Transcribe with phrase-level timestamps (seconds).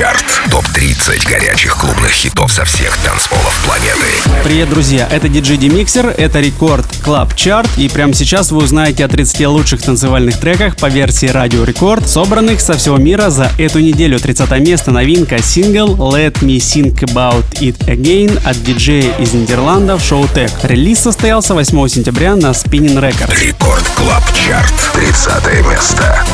[0.00, 0.24] Чарт.
[0.50, 4.06] Топ-30 горячих клубных хитов со всех танцполов планеты.
[4.42, 5.06] Привет, друзья!
[5.10, 9.82] Это DJ Demixer, это Record Club Chart, и прямо сейчас вы узнаете о 30 лучших
[9.82, 14.18] танцевальных треках по версии Радио Рекорд, собранных со всего мира за эту неделю.
[14.18, 20.50] 30 место новинка сингл Let Me Think About It Again от диджея из Нидерландов Showtek.
[20.62, 23.38] Релиз состоялся 8 сентября на Spinnin' Records.
[23.38, 24.72] Record Club Chart.
[24.94, 26.24] 30 место.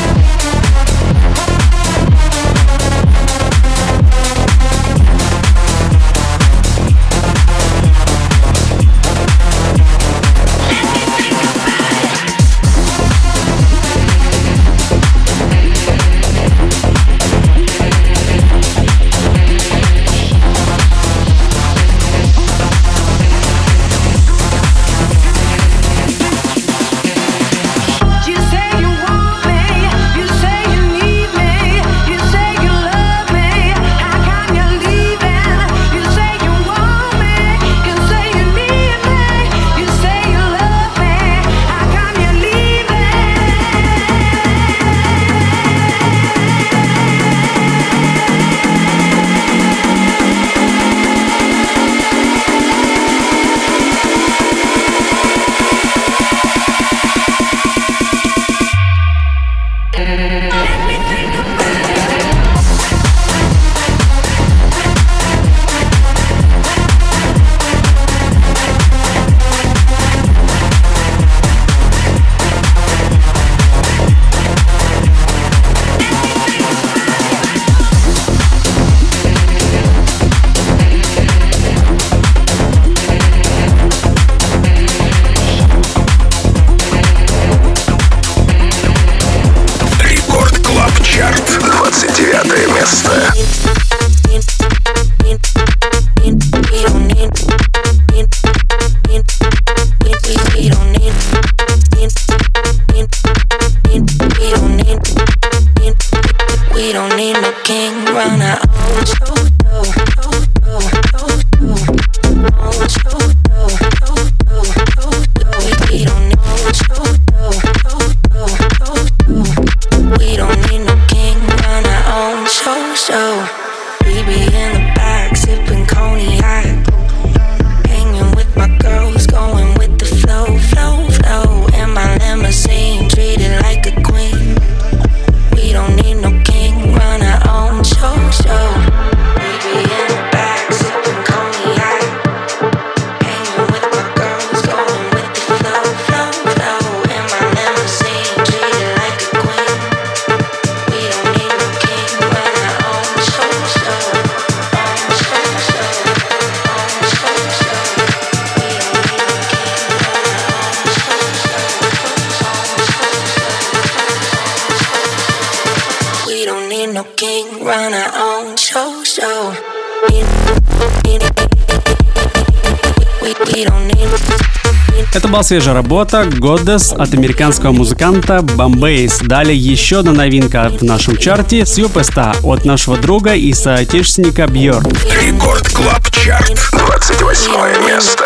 [175.12, 179.19] Это была свежая работа Goddess от американского музыканта Бомбейс.
[179.19, 184.82] Далее еще одна новинка в нашем чарте Сьюпеста от нашего друга и соотечественника Бьор.
[185.20, 186.70] Record Club Chart.
[186.73, 188.25] 28 место.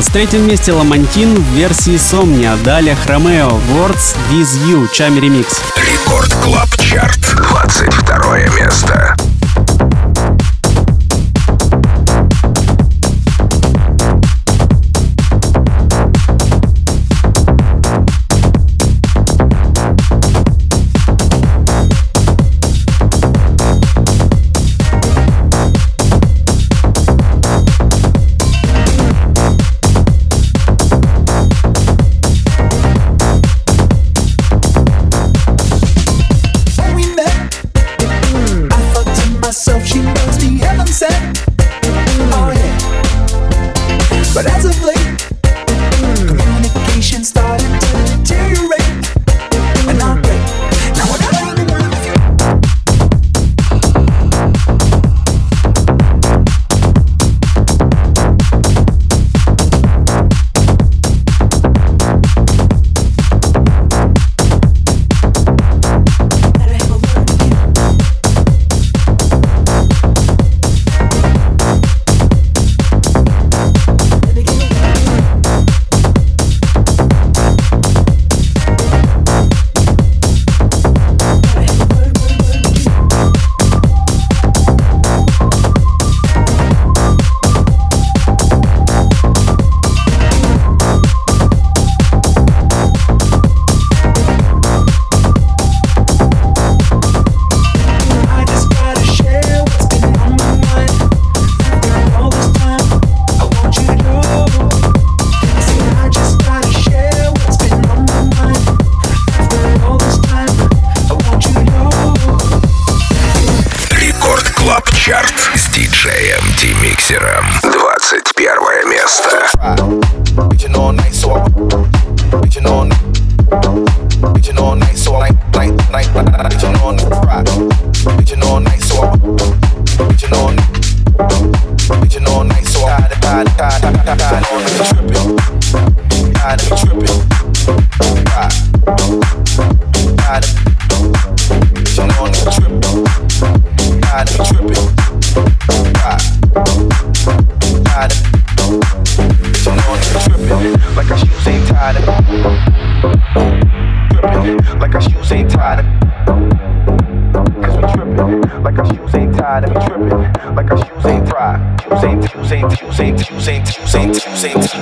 [0.00, 2.54] 23 месте Ламантин в версии Somnia.
[2.62, 5.60] Далее Chromeo, Words With You, Tchami ремикс.
[5.76, 9.16] Record Club Chart, 22 место.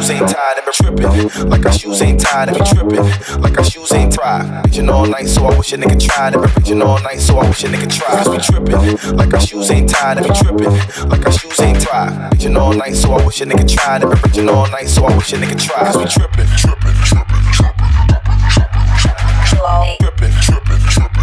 [0.06, 1.48] shoes ain't tied, and be tripping.
[1.50, 3.40] Like our shoes ain't tied, and be tripping.
[3.40, 4.64] Like our shoes ain't tied.
[4.64, 6.34] Bitchin' all night, so I wish a nigga tried.
[6.34, 8.24] And be bitchin' all night, so I wish a nigga tried.
[8.24, 9.16] Cause we trippin'.
[9.16, 11.08] Like our shoes ain't tied, and be tripping.
[11.08, 12.32] Like our shoes ain't tied.
[12.32, 14.02] Bitchin' all night, so I wish a nigga tried.
[14.02, 15.92] And be bitchin' all night, so I wish a nigga tried.
[15.92, 20.06] Cause we tripping, tripping, tripping, tripping, tripping, tripping, tripping, tripping.
[20.06, 21.15] trippin', trippin'.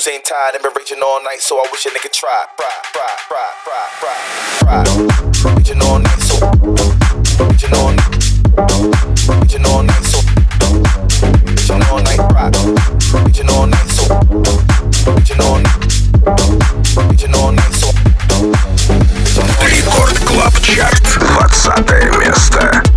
[0.00, 2.46] shoes ain't tied and been reaching all night, so I wish a nigga tried.
[2.56, 4.16] Try, try, try, try,
[4.60, 5.54] try.
[5.54, 6.36] Reaching all night, so
[7.44, 8.14] reaching all night,
[9.40, 10.20] reaching all night, so
[11.44, 12.54] reaching all night, rock,
[13.24, 14.06] reaching all night, so
[15.12, 15.76] reaching all night,
[17.10, 17.92] reaching all night, so.
[19.60, 22.89] Рекорд Клаб Чарт, 20 место.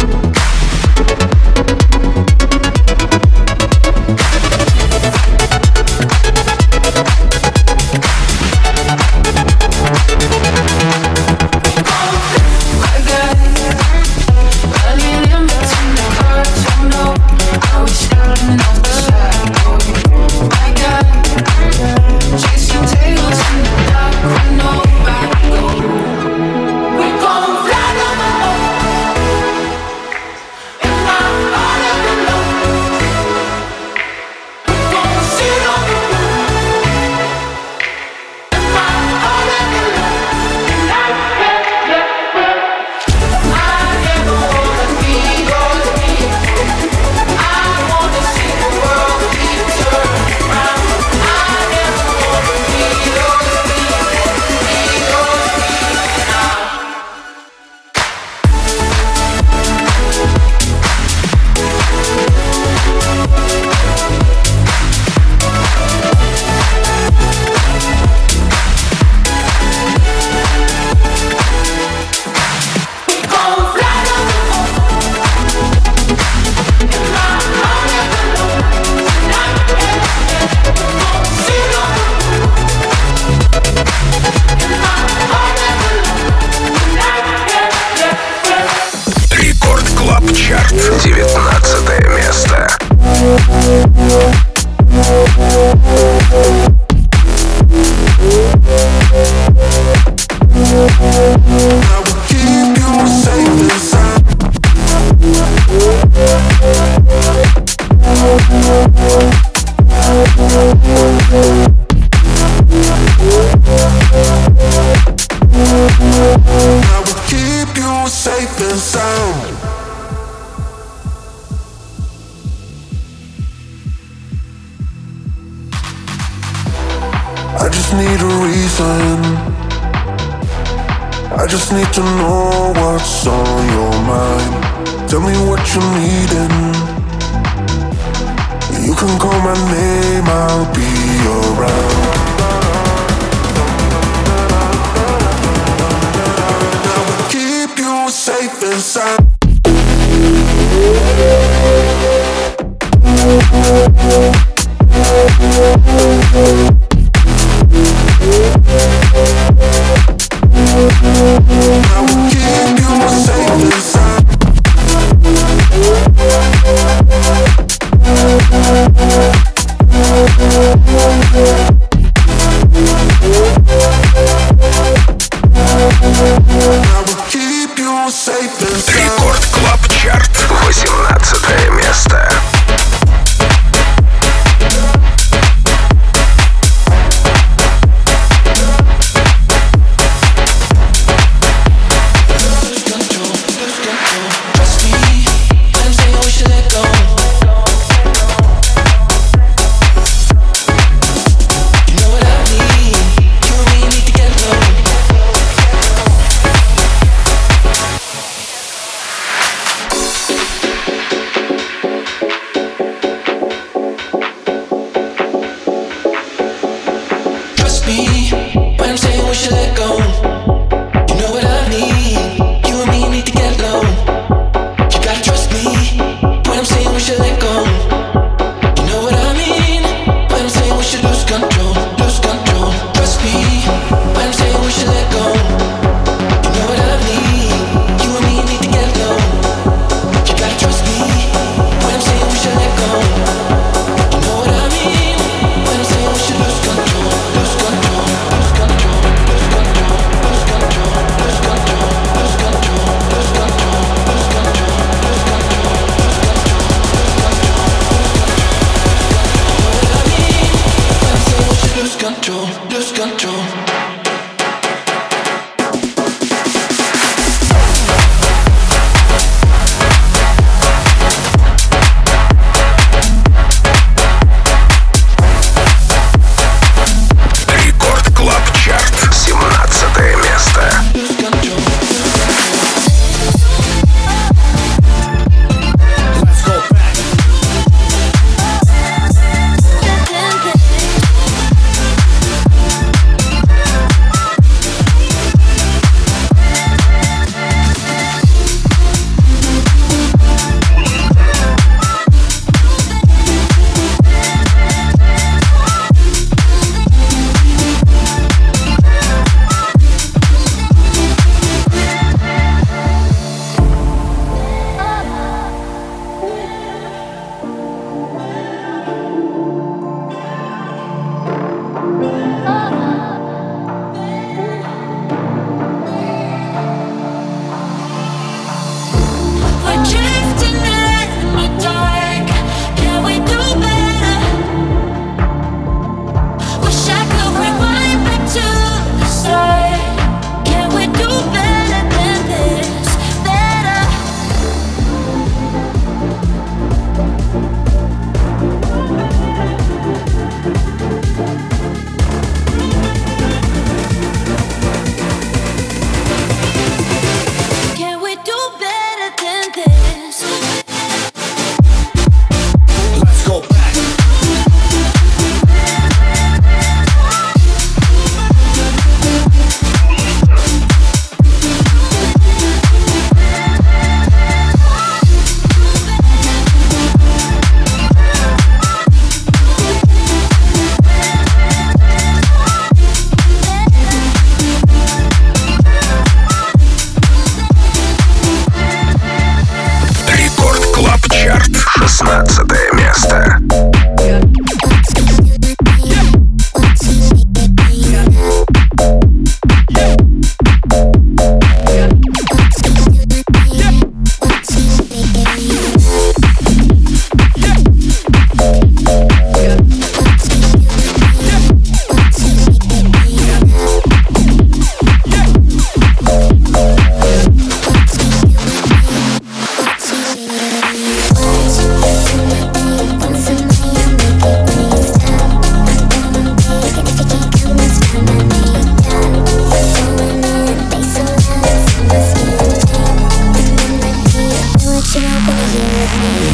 [436.05, 436.34] Yeah.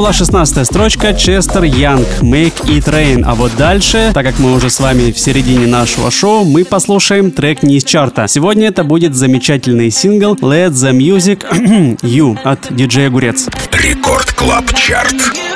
[0.00, 3.22] Была 16 строчка Chester Young Make It Rain.
[3.26, 7.30] А вот дальше, так как мы уже с вами в середине нашего шоу, мы послушаем
[7.30, 8.26] трек не из чарта.
[8.26, 11.44] Сегодня это будет замечательный сингл Let the Music
[12.00, 13.48] You от диджея Огурец.
[13.72, 15.49] Record Club Chart.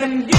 [0.00, 0.37] and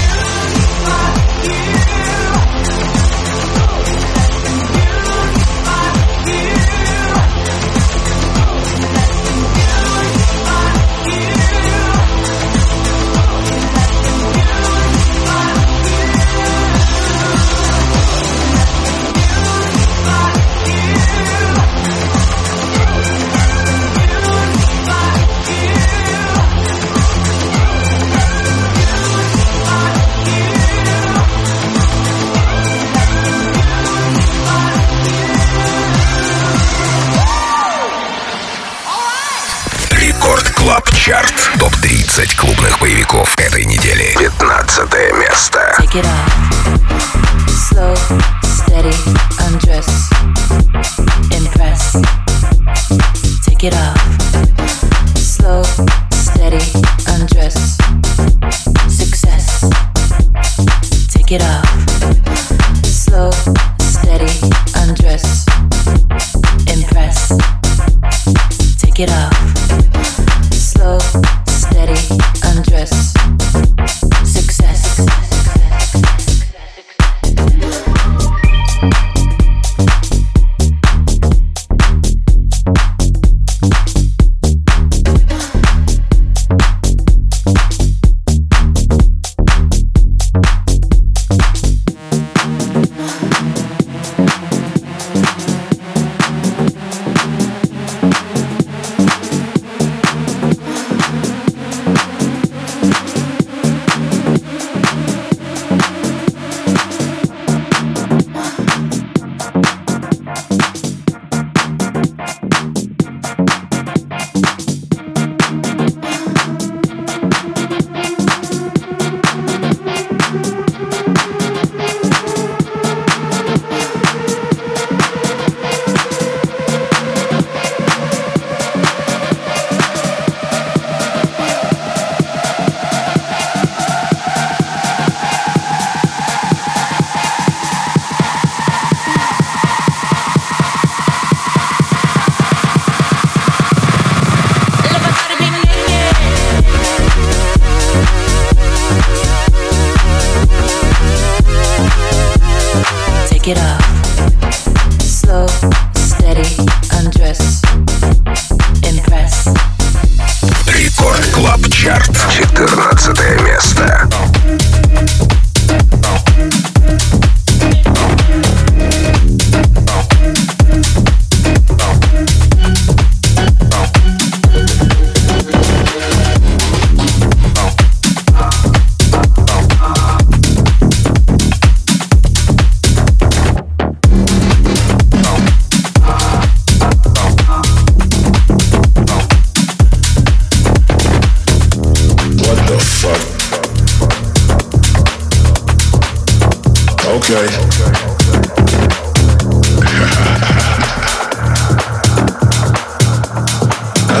[193.02, 193.08] Let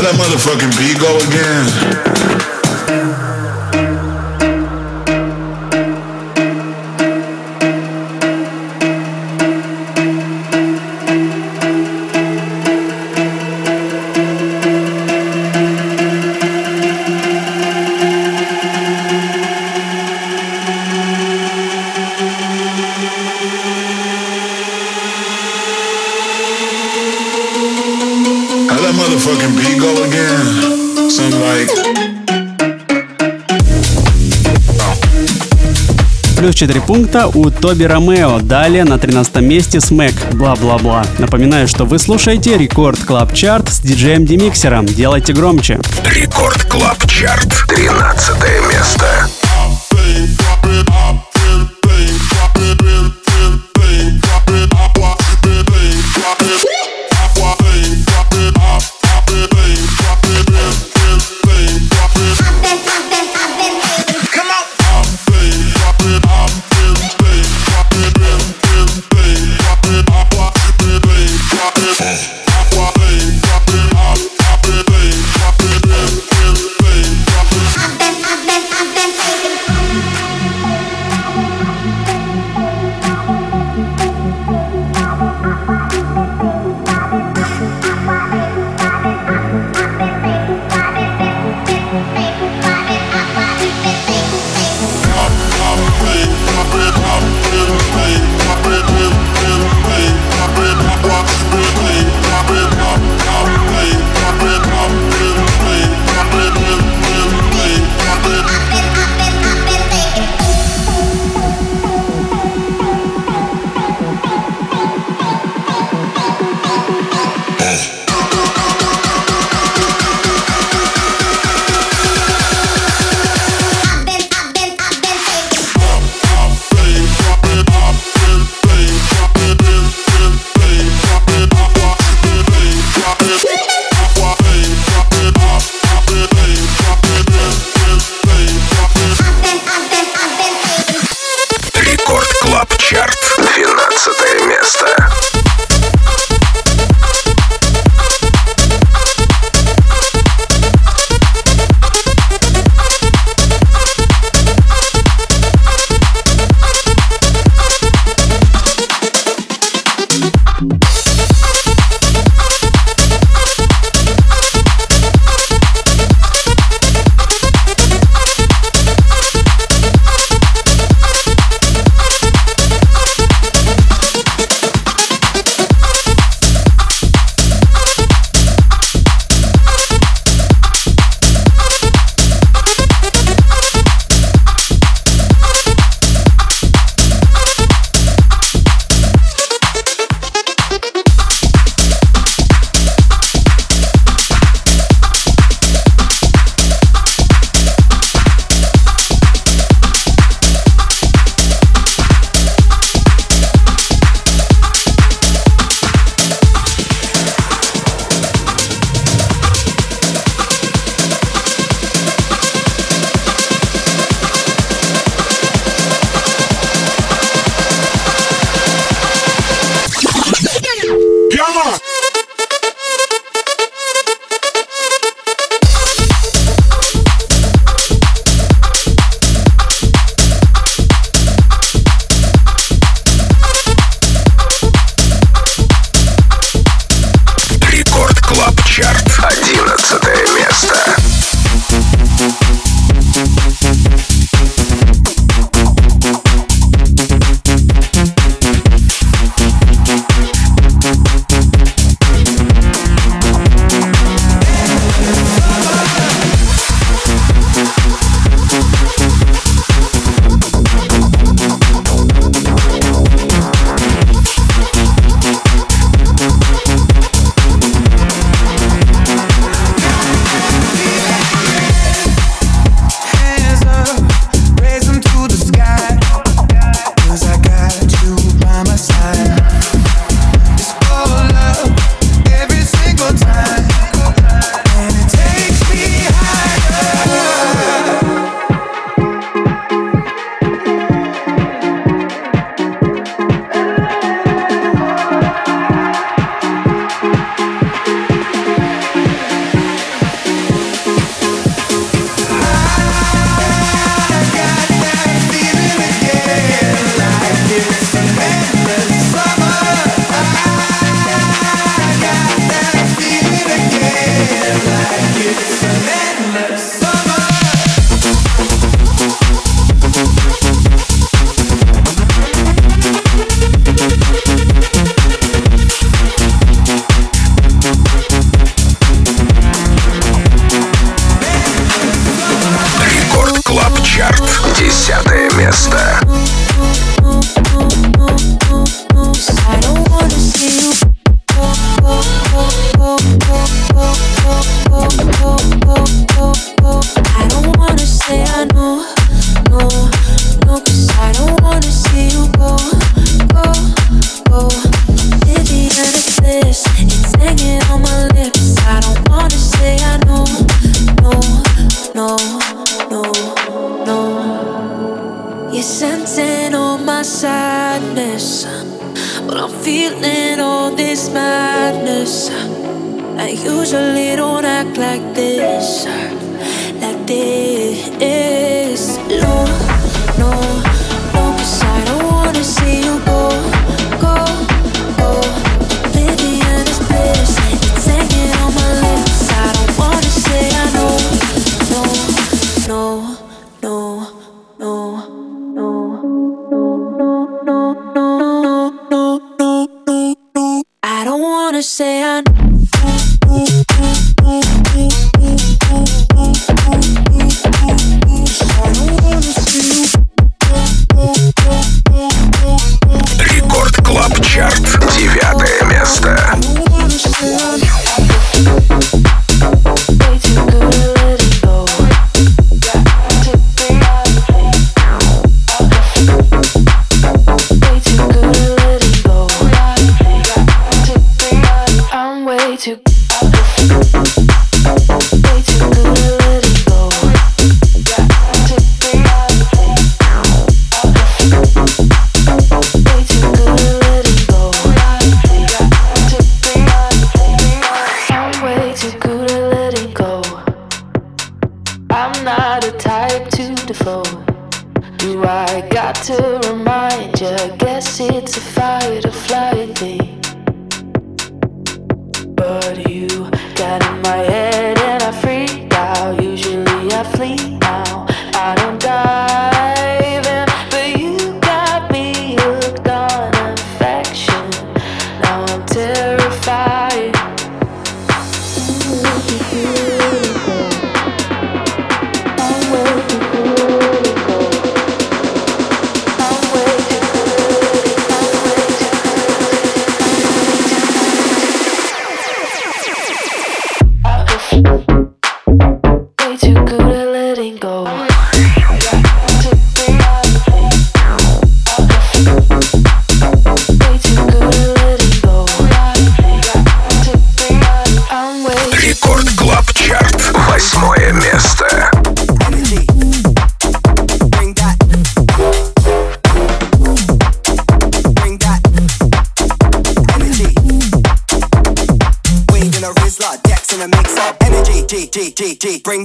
[0.02, 2.49] that motherfucking B go again.
[36.60, 38.38] 4 пункта у Toby Romeo.
[38.40, 40.12] Далее на 13 месте Smack.
[40.34, 41.02] Bla-bla-bla.
[41.18, 44.84] Напоминаю, что вы слушаете Record Club Chart с диджеем Демиксером.
[44.84, 45.80] Делайте громче.
[46.04, 47.64] Record Club Chart.
[47.66, 48.36] 13
[48.68, 49.39] место.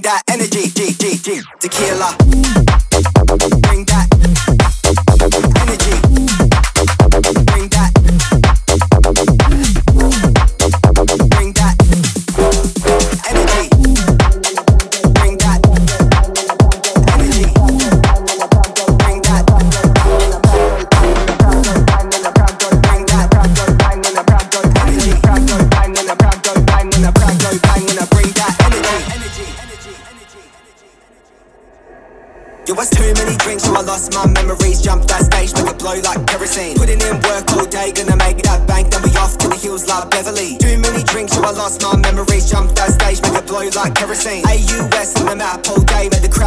[0.01, 0.24] that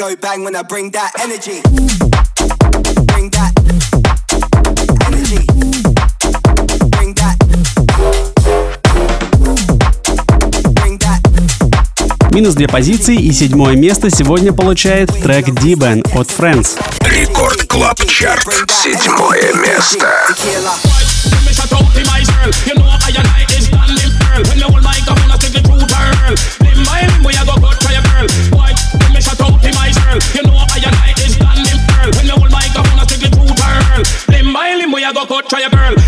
[0.00, 0.16] Bring
[0.92, 1.60] that energy.
[3.04, 3.52] Bring that.
[6.90, 7.36] Bring that.
[12.32, 16.78] Минус две позиции и седьмое место сегодня получает трек D-Ben от Friends.
[17.00, 18.48] Record Club Chart.
[18.70, 20.08] Седьмое место.
[35.50, 35.99] Try a girl.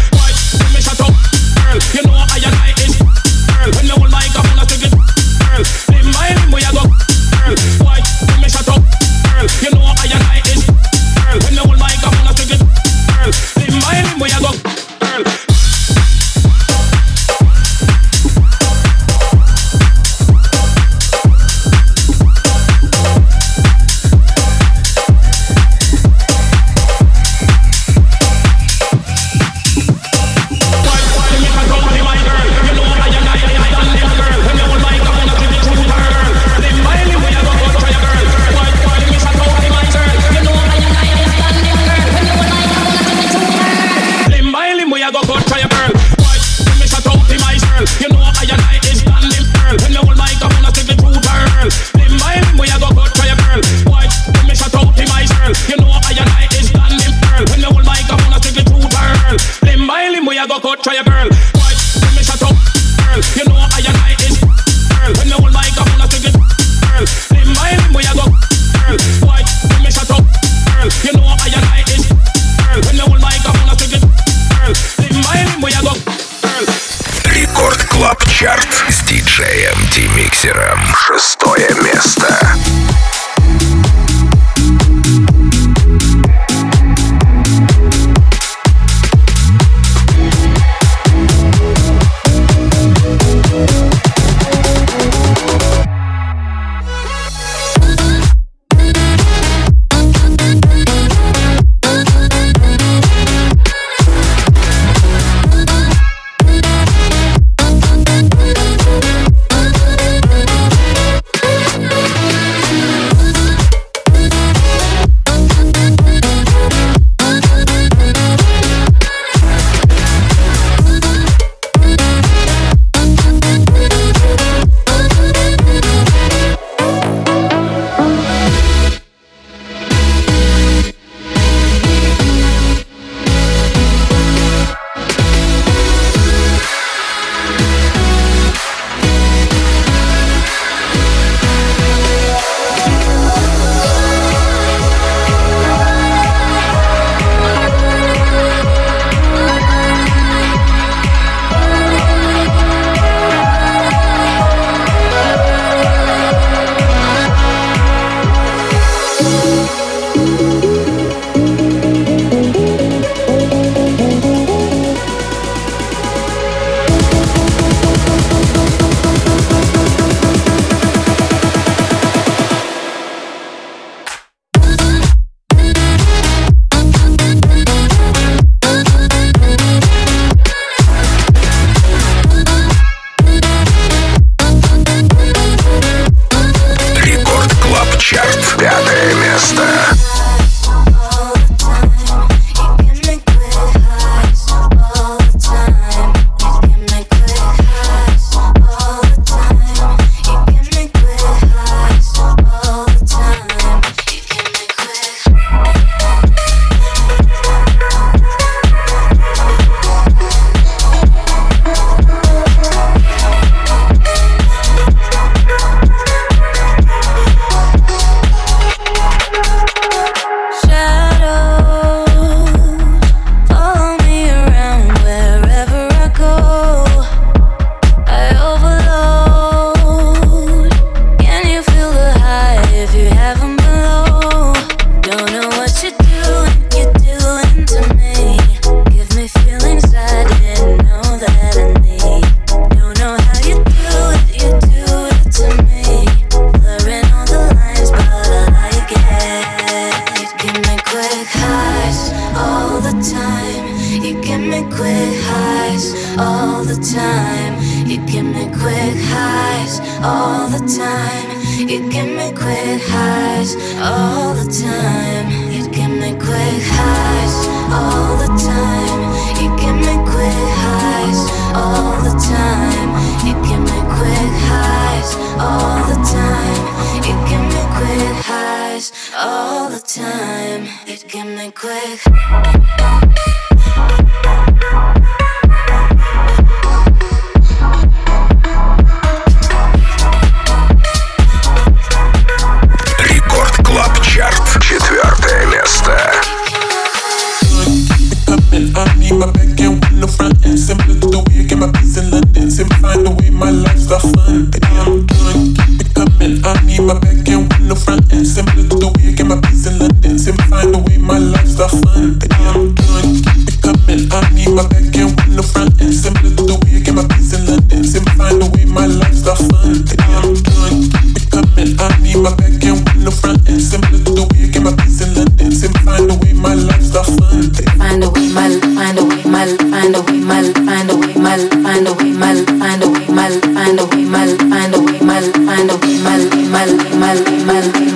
[323.04, 323.60] no front end.
[323.60, 325.50] Simple to the way I get my peace in London.
[325.52, 327.50] Simple find a way my life's not fun.
[327.78, 331.14] Find a way my find a way my find a way my find a way
[331.18, 334.80] my find a way my find a way my find a way my find a
[334.80, 336.66] way my find a way my my
[337.00, 337.14] my
[337.46, 337.91] my my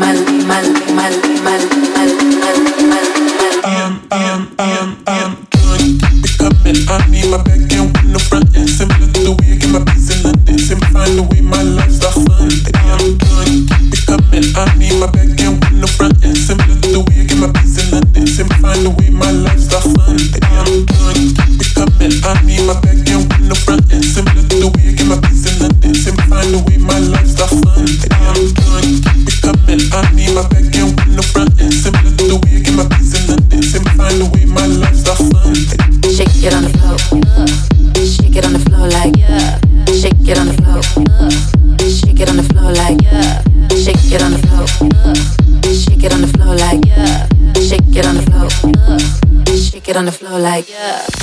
[50.47, 51.16] like, yeah.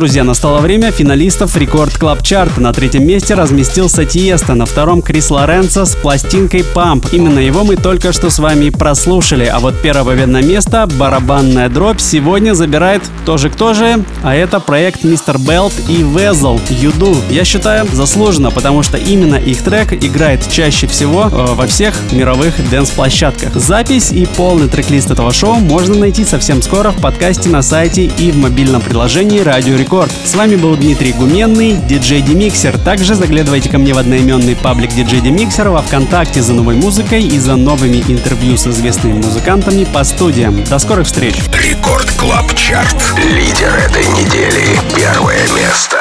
[0.00, 2.56] Друзья, настало время финалистов Record Club Chart.
[2.56, 7.06] На третьем месте разместился Tiësto, на втором Chris Lorenzo с пластинкой Pump.
[7.12, 9.44] Именно его мы только что с вами прослушали.
[9.44, 14.58] А вот первое победное место, барабанная дробь, сегодня забирает кто же кто же, а это
[14.58, 17.14] проект Mister Belt и Wezol You Do.
[17.28, 22.54] Я считаю, заслуженно, потому что именно их трек играет чаще всего э, во всех мировых
[22.70, 23.54] дэнс-площадках.
[23.54, 28.30] Запись и полный трек-лист этого шоу можно найти совсем скоро в подкасте на сайте и
[28.30, 30.12] в мобильном приложении Радио Рекорд.
[30.24, 32.78] С вами был Дмитрий Гуменный, диджей Демиксер.
[32.78, 37.36] Также заглядывайте ко мне в одноименный паблик диджей Демиксер во Вконтакте за новой музыкой и
[37.40, 40.62] за новыми интервью с известными музыкантами по студиям.
[40.62, 41.34] До скорых встреч!
[41.52, 42.94] Record Club Chart.
[43.16, 44.78] Лидер этой недели.
[44.94, 45.98] Первое место.